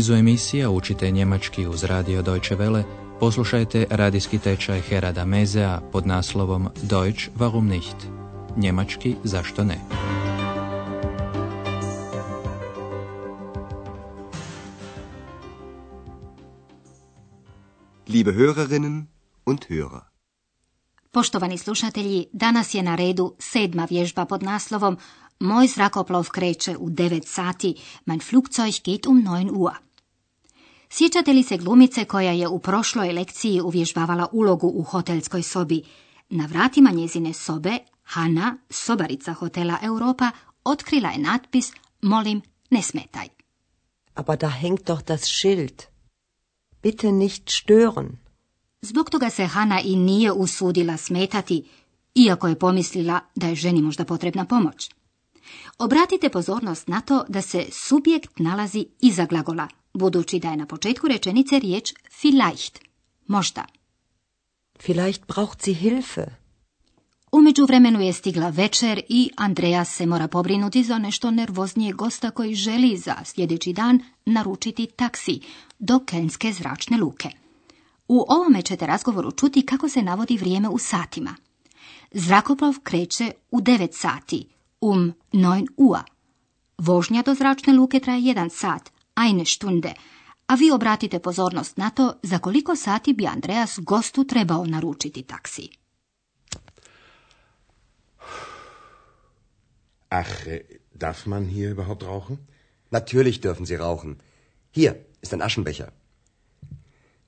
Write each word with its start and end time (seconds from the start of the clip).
nizu 0.00 0.14
emisija 0.14 0.70
učite 0.70 1.10
njemački 1.10 1.66
uz 1.66 1.84
radio 1.84 2.22
Deutsche 2.22 2.56
Welle, 2.56 2.82
poslušajte 3.20 3.86
radijski 3.90 4.38
tečaj 4.38 4.80
Herada 4.80 5.24
Mezea 5.24 5.80
pod 5.92 6.06
naslovom 6.06 6.68
Deutsch 6.82 7.28
warum 7.38 7.68
nicht? 7.68 7.96
Njemački 8.56 9.16
zašto 9.24 9.64
ne? 9.64 9.80
Liebe 18.08 18.32
Hörerinnen 18.32 19.02
und 19.46 19.60
Hörer. 19.68 20.00
Poštovani 21.10 21.58
slušatelji, 21.58 22.26
danas 22.32 22.74
je 22.74 22.82
na 22.82 22.96
redu 22.96 23.34
sedma 23.38 23.86
vježba 23.90 24.24
pod 24.24 24.42
naslovom 24.42 24.98
Moj 25.40 25.66
zrakoplov 25.66 26.28
kreće 26.28 26.76
u 26.76 26.90
9 26.90 27.26
sati, 27.26 27.74
mein 28.06 28.20
Flugzeug 28.20 28.74
geht 28.84 29.06
um 29.06 29.22
9 29.22 29.50
Uhr. 29.50 29.89
Sjećate 30.92 31.32
li 31.32 31.42
se 31.42 31.56
glumice 31.56 32.04
koja 32.04 32.32
je 32.32 32.48
u 32.48 32.58
prošloj 32.58 33.12
lekciji 33.12 33.60
uvježbavala 33.60 34.28
ulogu 34.32 34.72
u 34.74 34.82
hotelskoj 34.82 35.42
sobi? 35.42 35.82
Na 36.28 36.46
vratima 36.46 36.90
njezine 36.90 37.32
sobe, 37.32 37.78
Hanna, 38.02 38.56
sobarica 38.70 39.32
hotela 39.32 39.78
Europa, 39.82 40.30
otkrila 40.64 41.08
je 41.08 41.18
natpis 41.18 41.72
Molim, 42.02 42.42
ne 42.70 42.82
smetaj. 42.82 43.28
Aber 44.14 44.38
da 44.38 44.48
hängt 44.62 44.84
doch 44.86 45.02
das 45.02 45.20
Schild. 45.20 45.82
Bitte 46.82 47.12
nicht 47.12 47.42
stören. 47.48 48.08
Zbog 48.82 49.10
toga 49.10 49.30
se 49.30 49.46
Hana 49.46 49.80
i 49.80 49.96
nije 49.96 50.32
usudila 50.32 50.96
smetati, 50.96 51.68
iako 52.14 52.48
je 52.48 52.58
pomislila 52.58 53.20
da 53.34 53.46
je 53.46 53.54
ženi 53.54 53.82
možda 53.82 54.04
potrebna 54.04 54.44
pomoć. 54.44 54.90
Obratite 55.78 56.28
pozornost 56.28 56.88
na 56.88 57.00
to 57.00 57.24
da 57.28 57.42
se 57.42 57.66
subjekt 57.70 58.38
nalazi 58.38 58.86
iza 59.00 59.26
glagola, 59.26 59.68
budući 59.94 60.38
da 60.38 60.50
je 60.50 60.56
na 60.56 60.66
početku 60.66 61.08
rečenice 61.08 61.58
riječ 61.58 61.92
vielleicht, 62.22 62.78
možda. 63.26 63.64
Vielleicht 64.86 65.26
braucht 65.26 65.62
sie 65.62 65.74
Hilfe. 65.74 66.26
U 67.32 67.40
međuvremenu 67.40 68.00
je 68.00 68.12
stigla 68.12 68.48
večer 68.48 69.02
i 69.08 69.30
Andreas 69.36 69.94
se 69.94 70.06
mora 70.06 70.28
pobrinuti 70.28 70.82
za 70.82 70.98
nešto 70.98 71.30
nervoznije 71.30 71.92
gosta 71.92 72.30
koji 72.30 72.54
želi 72.54 72.96
za 72.96 73.14
sljedeći 73.24 73.72
dan 73.72 74.00
naručiti 74.24 74.86
taksi 74.86 75.40
do 75.78 75.98
Kenske 76.06 76.52
zračne 76.52 76.96
luke. 76.96 77.28
U 78.08 78.24
ovome 78.28 78.62
ćete 78.62 78.86
razgovoru 78.86 79.30
čuti 79.30 79.66
kako 79.66 79.88
se 79.88 80.02
navodi 80.02 80.36
vrijeme 80.36 80.68
u 80.68 80.78
satima. 80.78 81.36
Zrakoplov 82.12 82.74
kreće 82.82 83.32
u 83.50 83.60
9 83.60 83.88
sati, 83.92 84.46
um 84.80 85.12
9 85.32 85.66
Uhr. 85.76 86.00
Vožnja 86.78 87.22
do 87.22 87.34
zračne 87.34 87.72
luke 87.72 88.00
traje 88.00 88.22
jedan 88.22 88.50
sat, 88.50 88.90
eine 89.26 89.44
Stunde, 89.54 89.92
a 90.46 90.54
vi 90.56 90.70
obratite 90.72 91.18
pozornost 91.20 91.76
na 91.78 91.90
to 91.90 92.06
za 92.22 92.38
koliko 92.38 92.76
sati 92.76 93.12
bi 93.12 93.26
Andreas 93.26 93.78
gostu 93.92 94.24
trebao 94.24 94.64
naručiti 94.66 95.22
taksi. 95.22 95.68
Ach, 100.10 100.32
darf 100.94 101.26
man 101.26 101.44
hier 101.44 101.70
überhaupt 101.70 102.02
rauchen? 102.02 102.38
Natürlich 102.90 103.40
dürfen 103.40 103.66
Sie 103.66 103.76
rauchen. 103.76 104.16
Hier 104.72 104.92
ist 105.22 105.32
ein 105.34 105.42
Aschenbecher. 105.42 105.88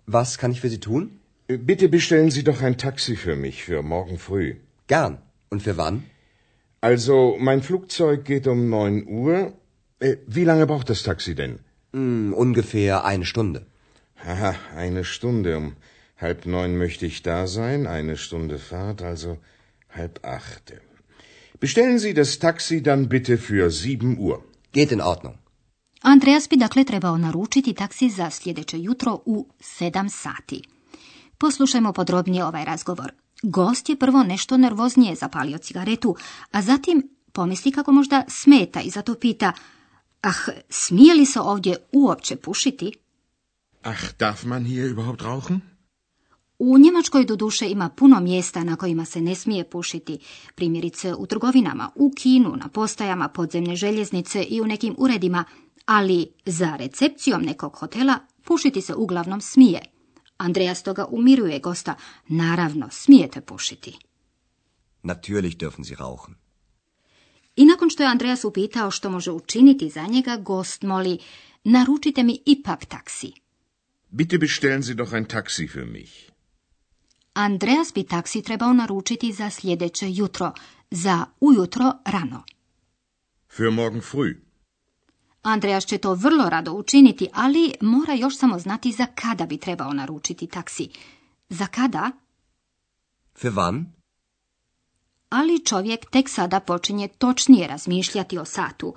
Was 0.07 0.39
kann 0.39 0.51
ich 0.53 0.61
für 0.61 0.69
Sie 0.69 0.81
tun? 0.81 1.21
Äh, 1.49 1.59
Bitte 1.59 1.89
bestellen 1.89 2.31
Sie 2.31 2.43
doch 2.45 2.61
ein 2.63 2.77
Taxi 2.77 3.15
für 3.17 3.37
mich 3.37 3.63
für 3.65 3.83
morgen 3.83 4.19
früh. 4.19 4.57
Gern. 4.89 5.19
Und 5.51 5.63
für 5.63 5.77
wann? 5.77 6.03
Also, 6.81 7.37
mein 7.39 7.63
Flugzeug 7.63 8.25
geht 8.25 8.47
um 8.49 8.69
9 8.69 9.07
Uhr. 9.07 9.53
Äh, 10.01 10.17
Wie 10.27 10.45
lange 10.45 10.67
braucht 10.67 10.91
das 10.91 11.03
Taxi 11.05 11.35
denn? 11.37 11.61
Hm, 11.93 12.33
ungefähr 12.35 13.05
eine 13.05 13.25
Stunde. 13.25 13.67
Haha, 14.25 14.55
eine 14.77 15.05
Stunde. 15.05 15.57
Um 15.57 15.77
halb 16.21 16.47
neun 16.47 16.77
möchte 16.77 17.07
ich 17.07 17.23
da 17.23 17.47
sein. 17.47 17.87
Eine 17.87 18.17
Stunde 18.17 18.59
Fahrt, 18.59 19.03
also 19.03 19.39
halb 19.97 20.15
acht. 20.25 20.73
Bestellen 21.61 21.99
Sie 21.99 22.15
das 22.15 22.39
Taxi 22.39 22.83
dann 22.83 23.09
bitte 23.09 23.39
für 23.39 23.71
7 23.71 24.19
Uhr. 24.19 24.43
Geht 24.73 24.93
in 24.93 25.01
Ordnung. 25.01 25.35
Andreas 26.03 26.49
bi 26.49 26.57
dakle 26.57 26.85
trebao 26.85 27.19
naručiti 27.19 27.75
taksi 27.75 28.11
za 28.11 28.31
sljedeće 28.31 28.79
jutro 28.83 29.21
u 29.25 29.47
7 29.61 30.09
sati. 30.09 30.63
Poslušajmo 31.39 31.93
podrobnije 31.93 32.45
ovaj 32.45 32.65
razgovor. 32.65 33.13
Gost 33.43 33.89
je 33.89 33.99
prvo 33.99 34.23
nešto 34.23 34.57
nervoznije 34.57 35.15
zapalio 35.15 35.59
cigaretu, 35.59 36.17
a 36.51 36.63
zatim 36.63 37.09
pomisli 37.33 37.73
kako 37.73 37.93
možda 37.93 38.25
smeta 38.29 38.81
i 38.81 38.91
zato 38.91 39.15
pita 39.15 39.53
Ah, 40.23 40.53
smije 40.69 41.15
li 41.15 41.27
se 41.27 41.41
ovdje 41.41 41.77
uopće 41.93 42.37
pušiti? 42.37 42.93
Ach, 43.83 44.19
darf 44.19 44.45
man 44.45 44.65
hier 44.65 44.95
überhaupt 44.95 45.23
rauchen? 45.23 45.61
U 46.59 46.79
Njemačkoj 46.79 47.25
doduše 47.25 47.71
ima 47.71 47.89
puno 47.89 48.21
mjesta 48.21 48.65
na 48.65 48.77
kojima 48.77 49.05
se 49.05 49.21
ne 49.21 49.35
smije 49.35 49.71
pušiti, 49.71 50.19
primjerice 50.55 51.15
u 51.15 51.27
trgovinama, 51.27 51.91
u 51.95 52.13
kinu, 52.17 52.57
na 52.57 52.69
postajama 52.69 53.29
podzemne 53.29 53.77
željeznice 53.77 54.43
i 54.43 54.61
u 54.61 54.67
nekim 54.67 54.95
uredima, 54.99 55.45
ali 55.87 56.33
za 56.47 56.77
recepcijom 56.77 57.43
nekog 57.43 57.77
hotela 57.77 58.19
pušiti 58.45 58.81
se 58.81 58.95
uglavnom 58.95 59.41
smije. 59.41 59.81
Andreja 60.37 60.75
stoga 60.75 61.07
umiruje 61.11 61.59
gosta, 61.59 61.95
naravno 62.29 62.89
smijete 62.91 63.41
pušiti. 63.41 63.99
Natürlich 65.03 65.57
dürfen 65.57 65.85
Sie 65.85 65.97
rauchen. 65.97 66.42
I 67.57 67.65
nakon 67.65 67.91
što 67.91 68.03
je 68.03 68.09
Andreas 68.09 68.45
upitao 68.45 68.91
što 68.91 69.11
može 69.11 69.31
učiniti 69.31 69.91
za 69.91 70.03
njega, 70.03 70.37
gost 70.37 70.83
moli, 70.83 71.19
naručite 71.65 72.23
mi 72.23 72.43
ipak 72.47 72.85
taksi. 72.85 73.33
Bitte 74.11 74.39
bestellen 74.39 74.83
Sie 74.83 74.95
doch 74.95 75.13
ein 75.13 75.25
Taxi 75.25 75.69
für 75.69 75.93
mich. 75.93 76.31
Andreas 77.35 77.93
bi 77.95 78.03
taksi 78.03 78.43
trebao 78.43 78.73
naručiti 78.73 79.33
za 79.33 79.51
sljedeće 79.51 80.07
jutro, 80.11 80.53
za 80.91 81.27
ujutro 81.41 81.93
rano. 82.05 82.45
Für 83.57 83.71
morgen 83.71 84.01
früh. 84.01 84.37
Andreas 85.43 85.87
će 85.87 85.99
to 85.99 86.15
vrlo 86.15 86.49
rado 86.51 86.73
učiniti, 86.73 87.29
ali 87.33 87.73
mora 87.81 88.15
još 88.15 88.37
samo 88.37 88.59
znati 88.59 88.93
za 88.93 89.07
kada 89.07 89.47
bi 89.47 89.57
trebao 89.57 89.93
naručiti 89.93 90.47
taksi. 90.47 90.89
Za 91.49 91.67
kada? 91.67 92.11
Für 93.41 93.53
wann? 93.53 93.85
Ali 95.33 95.65
čovjek 95.65 96.11
tek 96.11 96.29
sada 96.29 96.61
počinje 96.61 97.09
točnije 97.09 97.69
razmišljati 97.69 98.39
o 98.39 98.45
satu. 98.45 98.95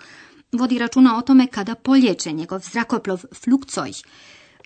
Vodi 0.52 0.80
računa 0.80 1.18
o 1.18 1.22
tome 1.22 1.48
kada 1.48 1.76
polječe 1.76 2.32
njegov 2.32 2.60
zrakoplov 2.60 3.22
Flugzeug. 3.44 3.96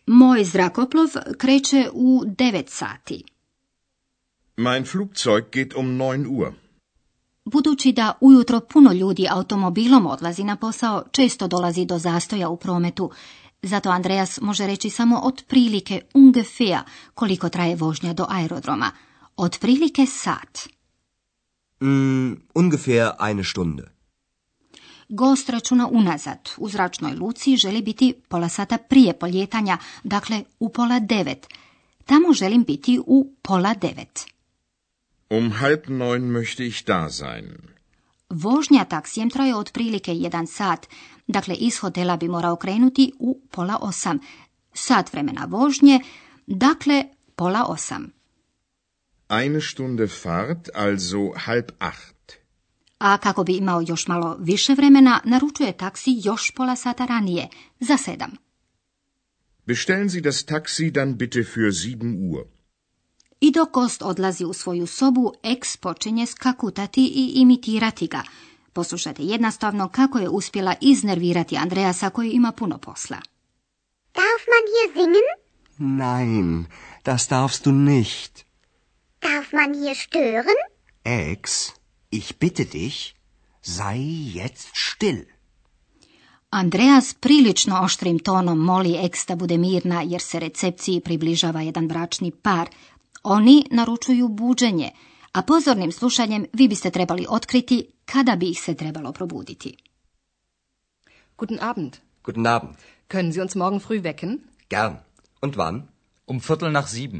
Moj 0.06 0.44
zrakoplov 0.44 1.08
kreće 1.38 1.90
u 1.94 2.24
9 2.26 2.64
sati. 2.68 3.24
Mein 4.58 4.86
Flugzeug 4.86 5.44
geht 5.52 5.74
um 5.76 5.86
9 5.86 6.28
Uhr. 6.28 6.54
Budući 7.46 7.92
da 7.92 8.14
ujutro 8.22 8.60
puno 8.60 8.94
ljudi 8.94 9.28
automobilom 9.30 10.06
odlazi 10.06 10.44
na 10.44 10.56
posao, 10.56 11.04
često 11.12 11.48
dolazi 11.48 11.86
do 11.86 11.98
zastoja 11.98 12.50
u 12.50 12.58
prometu. 12.58 13.12
Zato 13.62 13.90
Andreas 13.90 14.42
može 14.42 14.68
reći 14.68 14.90
samo 14.90 15.20
otprilike 15.24 16.02
ungefähr 16.14 16.80
koliko 17.14 17.50
traje 17.50 17.76
vožnja 17.76 18.14
do 18.14 18.26
aerodroma. 18.30 18.92
Otprilike 19.38 20.06
sat. 20.06 20.79
Hm, 21.82 22.34
ungefähr 22.56 23.16
eine 23.20 23.44
Stunde. 23.44 24.00
Gost 25.10 25.50
računa 25.50 25.88
unazad. 25.88 26.50
U 26.58 26.70
zračnoj 26.70 27.16
luci 27.16 27.58
želi 27.58 27.82
biti 27.82 28.14
pola 28.28 28.50
sata 28.50 28.78
prije 28.78 29.20
poljetanja, 29.20 29.78
dakle 30.04 30.44
u 30.60 30.70
pola 30.70 31.00
devet. 31.00 31.48
Tamo 32.06 32.34
želim 32.34 32.64
biti 32.64 33.00
u 33.08 33.34
pola 33.42 33.74
devet. 33.74 34.26
Um 35.30 35.52
halb 35.52 35.88
neun 35.88 36.22
möchte 36.22 36.68
ich 36.68 36.86
da 36.86 37.10
sein. 37.10 37.58
Vožnja 38.30 38.86
taksijem 38.86 39.30
traje 39.30 39.56
otprilike 39.56 40.14
jedan 40.14 40.48
sat, 40.48 40.88
dakle 41.28 41.56
iz 41.56 41.78
hotela 41.78 42.18
bi 42.18 42.28
morao 42.28 42.56
krenuti 42.56 43.12
u 43.20 43.42
pola 43.52 43.78
osam. 43.82 44.20
Sat 44.74 45.14
vremena 45.14 45.46
vožnje, 45.46 46.00
dakle 46.48 47.04
pola 47.36 47.66
osam. 47.68 48.19
Eine 49.30 49.62
Stunde 49.62 50.08
Fahrt, 50.08 50.70
also 50.74 51.34
halb 51.36 51.72
acht. 51.80 52.34
A 52.98 53.18
kako 53.18 53.44
bi 53.44 53.58
imao 53.58 53.82
još 53.88 54.08
malo 54.08 54.38
više 54.40 54.74
vremena, 54.74 55.22
naručuje 55.26 55.78
taksi 55.78 56.12
još 56.24 56.52
pola 56.52 56.76
sata 56.76 57.06
ranije, 57.06 57.48
za 57.80 57.98
sedam. 57.98 58.32
Bestellen 59.66 60.10
Sie 60.10 60.22
das 60.22 60.46
Taxi 60.46 60.92
dann 60.92 61.18
bitte 61.18 61.40
für 61.40 61.72
7 61.72 62.32
Uhr. 62.32 62.44
I 63.42 63.52
dok 63.52 63.72
gost 63.72 64.02
odlazi 64.02 64.46
u 64.46 64.54
svoju 64.54 64.88
sobu, 64.88 65.34
eks 65.44 65.78
počinje 65.78 66.26
skakutati 66.26 67.02
i 67.02 67.32
imitirati 67.36 68.08
ga. 68.08 68.24
Poslušajte 68.74 69.24
jednostavno 69.24 69.90
kako 69.90 70.20
je 70.20 70.30
uspjela 70.30 70.76
iznervirati 70.82 71.58
Andreasa 71.58 72.10
koji 72.10 72.30
ima 72.30 72.52
puno 72.52 72.78
posla. 72.78 73.18
Darf 74.14 74.44
man 74.52 74.66
hier 74.74 74.94
singen? 74.94 75.28
Nein, 76.00 76.66
das 77.06 77.30
darfst 77.30 77.64
du 77.64 77.72
nicht. 77.72 78.49
Darf 79.22 79.54
man 79.54 79.74
hier 79.74 79.96
stören? 79.96 80.60
Ex, 81.04 81.74
ich 82.10 82.38
bitte 82.40 82.66
dich, 82.66 83.16
sei 83.62 84.00
jetzt 84.34 84.70
still. 84.74 85.26
Andreas 86.50 87.14
prilično 87.14 87.82
oštrim 87.82 88.20
tonom 88.20 88.60
moli 88.60 88.96
Eks 89.06 89.26
da 89.26 89.36
bude 89.36 89.58
mirna 89.58 90.02
jer 90.02 90.22
se 90.22 90.40
recepciji 90.40 91.02
približava 91.02 91.62
jedan 91.62 91.88
bračni 91.88 92.32
par. 92.32 92.70
Oni 93.24 93.66
naručuju 93.72 94.28
buđenje, 94.28 94.90
a 95.32 95.42
pozornim 95.42 95.92
slušanjem 95.92 96.46
vi 96.54 96.68
biste 96.68 96.90
trebali 96.90 97.26
otkriti 97.30 97.86
kada 98.06 98.36
bi 98.36 98.50
ih 98.50 98.62
se 98.62 98.76
trebalo 98.76 99.12
probuditi. 99.12 99.76
Guten 101.38 101.58
Abend. 101.62 101.98
Guten 102.24 102.48
Abend. 102.48 102.76
Können 103.10 103.32
Sie 103.32 103.42
uns 103.42 103.56
morgen 103.56 103.80
früh 103.80 104.02
wecken? 104.04 104.38
Gern. 104.70 104.98
Und 105.42 105.56
wann? 105.56 105.82
Um 106.28 106.40
Viertel 106.40 106.72
nach 106.72 106.88
sieben. 106.88 107.20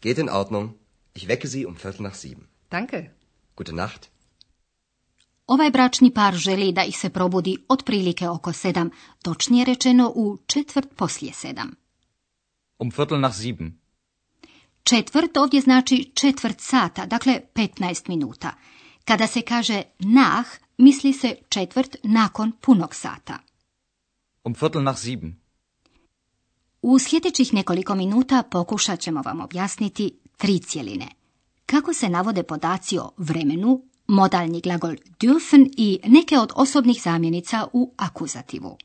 Geht 0.00 0.18
in 0.18 0.28
Ordnung. 0.28 0.85
Ich 1.16 1.28
wecke 1.28 1.48
Sie 1.48 1.66
um 1.66 1.76
Viertel 1.76 2.02
nach 2.02 2.14
sieben. 2.14 2.44
Danke. 2.70 3.10
Gute 3.56 3.72
Nacht. 3.72 4.08
Ovaj 5.46 5.70
bračni 5.70 6.10
par 6.14 6.34
želi 6.34 6.72
da 6.72 6.84
ih 6.84 6.98
se 6.98 7.10
probudi 7.10 7.56
otprilike 7.68 8.28
oko 8.28 8.52
sedam, 8.52 8.90
točnije 9.22 9.64
rečeno 9.64 10.12
u 10.14 10.38
četvrt 10.46 10.88
poslije 10.96 11.32
sedam. 11.32 11.74
Um 12.78 12.92
Viertel 12.96 13.20
nach 13.20 13.36
sieben. 13.36 13.78
Četvrt 14.82 15.36
ovdje 15.36 15.60
znači 15.60 16.12
četvrt 16.14 16.60
sata, 16.60 17.06
dakle 17.06 17.40
15 17.54 18.08
minuta. 18.08 18.54
Kada 19.04 19.26
se 19.26 19.42
kaže 19.42 19.82
nach, 19.98 20.48
misli 20.78 21.12
se 21.12 21.36
četvrt 21.48 21.96
nakon 22.02 22.52
punog 22.60 22.94
sata. 22.94 23.38
Um 24.44 24.54
Viertel 24.60 24.82
nach 24.82 24.98
sieben. 24.98 25.36
U 26.82 26.98
sljedećih 26.98 27.54
nekoliko 27.54 27.94
minuta 27.94 28.42
pokušat 28.50 29.00
ćemo 29.00 29.22
vam 29.22 29.40
objasniti 29.40 30.18
tri 30.36 30.58
cjeline. 30.58 31.08
Kako 31.66 31.94
se 31.94 32.08
navode 32.08 32.42
podaci 32.42 32.98
o 32.98 33.10
vremenu, 33.16 33.82
modalni 34.06 34.60
glagol 34.60 34.94
dürfen 35.20 35.70
i 35.76 36.00
neke 36.06 36.38
od 36.38 36.52
osobnih 36.54 37.02
zamjenica 37.02 37.66
u 37.72 37.92
akuzativu. 37.96 38.76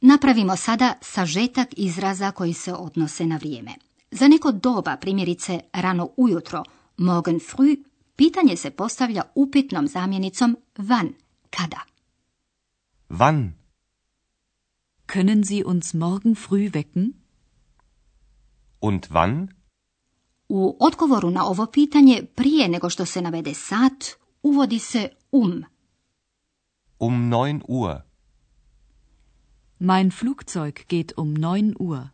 Napravimo 0.00 0.56
sada 0.56 0.94
sažetak 1.00 1.68
izraza 1.76 2.30
koji 2.30 2.52
se 2.52 2.72
odnose 2.72 3.26
na 3.26 3.36
vrijeme. 3.36 3.70
Za 4.10 4.28
neko 4.28 4.52
doba, 4.52 4.96
primjerice 4.96 5.60
rano 5.72 6.08
ujutro, 6.16 6.64
morgen 6.96 7.40
früh, 7.40 7.89
pitanje 8.20 8.56
se 8.56 8.70
postavlja 8.70 9.22
upitnom 9.34 9.88
zamjenicom 9.88 10.56
van, 10.78 11.08
kada. 11.50 11.80
Wann? 13.08 13.52
Können 15.06 15.44
Sie 15.44 15.64
uns 15.64 15.94
morgen 15.94 16.34
früh 16.34 16.74
wecken? 16.74 17.12
Und 18.80 19.06
wann? 19.10 19.48
U 20.48 20.76
odgovoru 20.80 21.30
na 21.30 21.46
ovo 21.46 21.66
pitanje, 21.66 22.22
prije 22.34 22.68
nego 22.68 22.90
što 22.90 23.06
se 23.06 23.22
navede 23.22 23.54
sat, 23.54 24.04
uvodi 24.42 24.78
se 24.78 25.08
um. 25.32 25.64
Um 26.98 27.30
9 27.30 27.60
Uhr. 27.68 28.00
Mein 29.78 30.10
Flugzeug 30.10 30.74
geht 30.88 31.12
um 31.16 31.36
9 31.36 31.74
Uhr. 31.78 32.08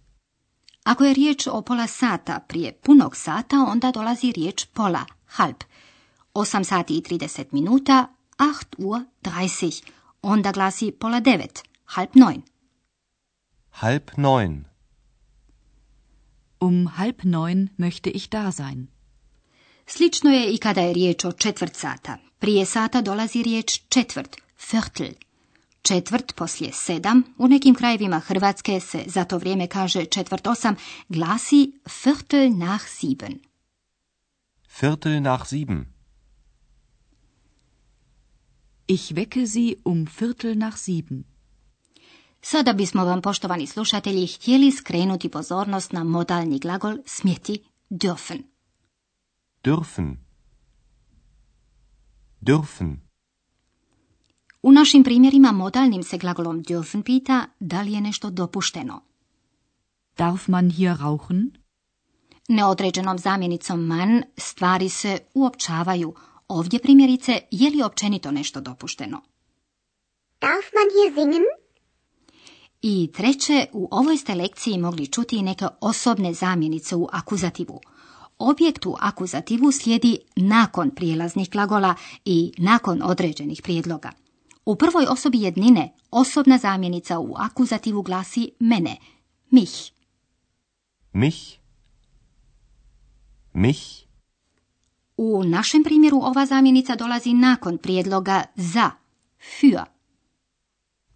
Ako 0.84 1.04
je 1.04 1.14
riječ 1.14 1.46
o 1.46 1.62
pola 1.62 1.86
sata 1.86 2.40
prije 2.48 2.72
punog 2.72 3.16
sata, 3.16 3.56
onda 3.68 3.92
dolazi 3.92 4.32
riječ 4.32 4.64
pola, 4.64 5.04
halb. 5.26 5.56
8 6.36 6.64
sati 6.64 6.96
i 6.96 7.02
30 7.02 7.44
minuta, 7.52 8.08
8 8.38 8.76
Uhr 8.78 9.00
30. 9.22 9.82
Onda 10.22 10.52
glasi 10.52 10.92
pola 10.92 11.20
devet, 11.20 11.62
halb 11.84 12.10
neun. 12.14 12.42
Halb 13.70 14.10
neun. 14.16 14.64
Um 16.60 16.86
halb 16.86 17.24
neun 17.24 17.68
möchte 17.78 18.10
ich 18.10 18.28
da 18.28 18.52
sein. 18.52 18.86
Slično 19.86 20.30
je 20.30 20.52
i 20.52 20.58
kada 20.58 20.80
je 20.80 20.92
riječ 20.92 21.24
o 21.24 21.32
četvrt 21.32 21.76
sata. 21.76 22.18
Prije 22.38 22.66
sata 22.66 23.02
dolazi 23.02 23.42
riječ 23.42 23.80
četvrt, 23.88 24.36
viertel. 24.72 25.12
Četvrt 25.82 26.36
poslije 26.36 26.72
sedam, 26.72 27.22
u 27.38 27.48
nekim 27.48 27.74
krajevima 27.74 28.18
Hrvatske 28.18 28.80
se 28.80 29.04
za 29.06 29.24
to 29.24 29.38
vrijeme 29.38 29.66
kaže 29.66 30.04
četvrt 30.04 30.46
osam, 30.46 30.76
glasi 31.08 31.72
viertel 32.04 32.50
nach 32.50 32.84
sieben. 32.88 33.38
Viertel 34.80 35.20
nach 35.20 35.46
sieben. 35.46 35.95
Ich 38.88 39.16
wecke 39.16 39.46
Sie 39.46 39.76
um 39.84 40.06
Viertel 40.06 40.54
nach 40.54 40.76
sieben. 40.76 41.24
Sada 42.42 42.72
bismo 42.72 43.04
vam, 43.04 43.22
poštovani 43.22 43.66
slušatelji, 43.66 44.26
htjeli 44.26 44.72
skrenuti 44.72 45.28
pozornost 45.28 45.92
na 45.92 46.04
modalni 46.04 46.58
glagol 46.58 46.98
smjeti 47.06 47.58
dürfen. 47.90 48.42
Dürfen. 49.64 50.16
Dürfen. 52.40 52.96
U 54.62 54.72
našim 54.72 55.04
primjerima 55.04 55.52
modalnim 55.52 56.02
se 56.02 56.18
glagolom 56.18 56.62
dürfen 56.62 57.02
pita 57.02 57.46
da 57.60 57.82
li 57.82 57.92
je 57.92 58.00
nešto 58.00 58.30
dopušteno. 58.30 59.02
Darf 60.18 60.48
man 60.48 60.70
hier 60.70 60.96
rauchen? 60.96 61.50
Neodređenom 62.48 63.18
zamjenicom 63.18 63.86
man 63.86 64.22
stvari 64.36 64.88
se 64.88 65.18
uopćavaju. 65.34 66.14
Ovdje 66.48 66.78
primjerice 66.78 67.40
je 67.50 67.70
li 67.70 67.82
općenito 67.82 68.30
nešto 68.30 68.60
dopušteno. 68.60 69.20
Darf 70.40 70.64
man 70.74 70.88
hier 70.94 71.14
singen? 71.14 71.42
I 72.82 73.12
treće, 73.12 73.66
u 73.72 73.88
ovoj 73.90 74.16
ste 74.16 74.34
lekciji 74.34 74.78
mogli 74.78 75.06
čuti 75.06 75.36
i 75.36 75.42
neke 75.42 75.66
osobne 75.80 76.34
zamjenice 76.34 76.96
u 76.96 77.08
akuzativu. 77.12 77.80
Objekt 78.38 78.86
u 78.86 78.96
akuzativu 79.00 79.72
slijedi 79.72 80.18
nakon 80.36 80.90
prijelaznih 80.90 81.50
glagola 81.50 81.94
i 82.24 82.52
nakon 82.58 83.02
određenih 83.02 83.62
prijedloga. 83.62 84.12
U 84.64 84.76
prvoj 84.76 85.06
osobi 85.08 85.40
jednine 85.40 85.92
osobna 86.10 86.58
zamjenica 86.58 87.18
u 87.18 87.34
akuzativu 87.36 88.02
glasi 88.02 88.50
mene, 88.58 88.96
mich. 89.50 89.92
Mich. 91.12 91.58
Mich. 93.52 94.05
U 95.16 95.44
našem 95.44 95.84
primjeru 95.84 96.18
ova 96.22 96.46
zamjenica 96.46 96.96
dolazi 96.96 97.34
nakon 97.34 97.78
prijedloga 97.78 98.44
za, 98.56 98.90
für. 99.38 99.84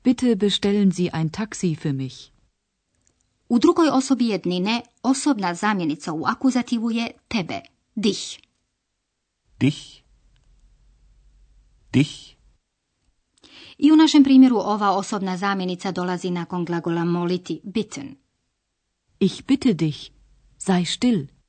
Bitte 0.04 0.36
bestellen 0.36 0.92
Sie 0.92 1.10
ein 1.12 1.28
Taxi 1.28 1.76
für 1.76 1.92
mich. 1.92 2.30
U 3.48 3.58
drugoj 3.58 3.88
osobi 3.88 4.28
jednine 4.28 4.82
osobna 5.02 5.54
zamjenica 5.54 6.12
u 6.12 6.24
akuzativu 6.26 6.90
je 6.90 7.10
tebe, 7.28 7.60
dich. 7.94 8.38
Dich. 9.60 10.02
Dich. 11.92 12.36
I 13.78 13.92
u 13.92 13.96
našem 13.96 14.24
primjeru 14.24 14.56
ova 14.56 14.90
osobna 14.90 15.36
zamjenica 15.36 15.92
dolazi 15.92 16.30
nakon 16.30 16.64
glagola 16.64 17.04
moliti, 17.04 17.60
bitten. 17.64 18.16
Ich 19.20 19.44
bitte 19.46 19.72
dich, 19.72 20.10
sei 20.58 20.84
still. 20.84 21.39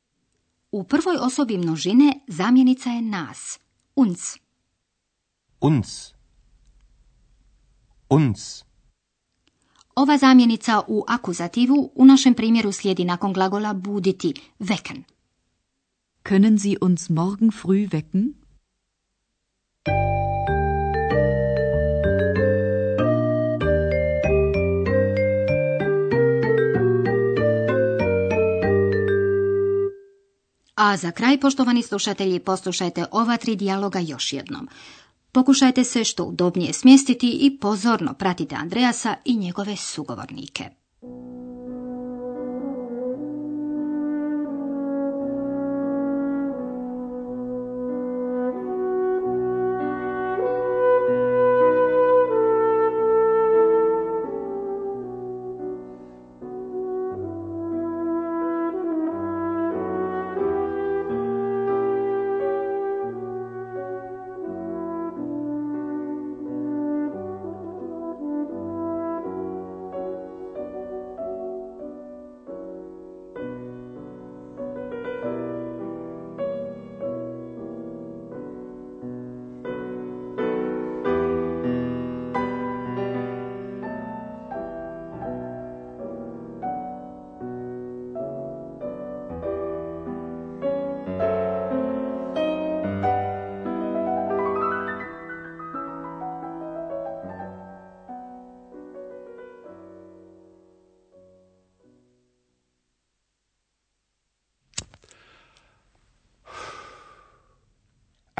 U 0.71 0.83
prvoj 0.83 1.17
osobi 1.21 1.57
množine 1.57 2.19
zamjenica 2.27 2.89
je 2.89 3.01
nas, 3.01 3.59
uns. 3.95 4.37
Uns. 5.61 6.13
Uns. 8.09 8.63
Ova 9.95 10.17
zamjenica 10.17 10.81
u 10.87 11.03
akuzativu 11.07 11.91
u 11.95 12.05
našem 12.05 12.33
primjeru 12.33 12.71
slijedi 12.71 13.05
nakon 13.05 13.33
glagola 13.33 13.73
buditi, 13.73 14.33
wecken. 14.59 15.03
Können 16.23 16.57
Sie 16.57 16.77
uns 16.81 17.09
morgen 17.09 17.51
früh 17.51 17.89
wecken? 17.89 18.33
A 30.81 30.97
za 30.97 31.11
kraj, 31.11 31.39
poštovani 31.39 31.83
slušatelji, 31.83 32.39
poslušajte 32.39 33.05
ova 33.11 33.37
tri 33.37 33.55
dijaloga 33.55 33.99
još 33.99 34.33
jednom. 34.33 34.69
Pokušajte 35.31 35.83
se 35.83 36.03
što 36.03 36.23
udobnije 36.23 36.73
smjestiti 36.73 37.29
i 37.41 37.57
pozorno 37.59 38.13
pratite 38.13 38.55
Andreasa 38.55 39.15
i 39.25 39.35
njegove 39.37 39.75
sugovornike. 39.75 40.80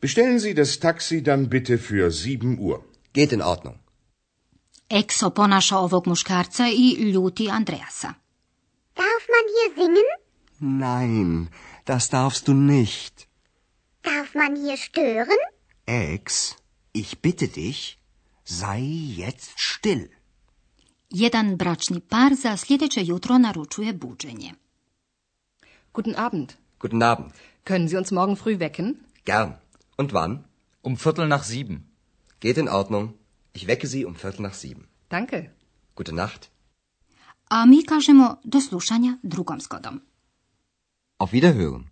Bestellen 0.00 0.38
Sie 0.38 0.54
das 0.54 0.78
Taxi 0.78 1.22
dann 1.22 1.48
bitte 1.48 1.78
für 1.78 2.10
sieben 2.10 2.58
Uhr. 2.58 2.84
Geht 3.12 3.32
in 3.32 3.42
Ordnung. 3.42 3.78
Ekso 4.88 5.30
ponaša 5.30 5.78
ovog 5.78 6.06
muškarca 6.06 6.68
i 6.68 7.10
ljuti 7.12 7.50
Andreasa. 7.50 8.14
Darf 8.96 9.24
man 9.34 9.46
hier 9.54 9.70
singen? 9.74 10.08
Nein, 10.60 11.48
das 11.84 12.08
darfst 12.08 12.48
du 12.48 12.54
nicht. 12.54 13.26
Darf 14.02 14.34
man 14.34 14.56
hier 14.56 14.76
stören? 14.76 15.40
Ex, 15.86 16.54
ich 16.92 17.18
bitte 17.20 17.48
dich, 17.48 17.98
sei 18.44 18.82
jetzt 19.16 19.50
still. 19.56 20.08
Jedan 21.10 21.56
bračni 21.56 22.00
par 22.00 22.34
za 22.34 22.56
sljedeće 22.56 23.00
jutro 23.04 23.38
naručuje 23.38 23.92
buđenje. 23.92 24.52
Guten 25.92 26.14
Abend. 26.16 26.52
Guten 26.80 27.02
Abend. 27.02 27.30
Können 27.64 27.88
Sie 27.88 27.98
uns 27.98 28.10
morgen 28.10 28.36
früh 28.36 28.58
wecken? 28.58 28.94
Gern. 29.24 29.52
Und 29.96 30.12
wann? 30.12 30.44
Um 30.82 30.96
Viertel 30.96 31.26
nach 31.26 31.44
sieben. 31.44 31.76
Geht 32.40 32.58
in 32.58 32.68
Ordnung. 32.68 33.14
Ich 33.52 33.66
wecke 33.66 33.86
Sie 33.86 34.04
um 34.04 34.14
Viertel 34.14 34.42
nach 34.42 34.54
sieben. 34.54 34.88
Danke. 35.08 35.50
Gute 35.94 36.12
Nacht. 36.12 36.50
A 37.48 37.66
mi 37.66 37.84
kažemo 37.84 38.36
do 38.44 38.60
slušanja 38.60 39.18
drugom 39.22 39.60
zgodom. 39.60 40.00
Auf 41.18 41.32
Wiederhören. 41.32 41.84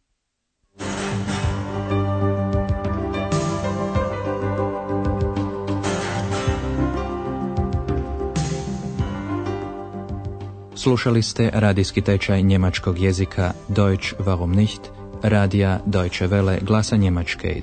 Slušali 10.77 11.23
ste 11.23 11.51
radijski 11.55 12.01
tečaj 12.03 12.43
njemačkog 12.43 12.99
jezika 12.99 13.53
Deutsch 13.69 14.15
warum 14.19 14.55
nicht, 14.55 14.81
radija 15.23 15.81
Deutsche 15.87 16.29
Welle 16.29 16.65
glasa 16.65 16.97
Njemačke, 16.97 17.63